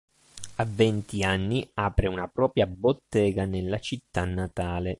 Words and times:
A 0.55 0.65
venti 0.65 1.21
anni 1.21 1.69
apre 1.75 2.07
una 2.07 2.27
propria 2.27 2.65
bottega 2.65 3.45
nella 3.45 3.77
città 3.77 4.25
natale. 4.25 4.89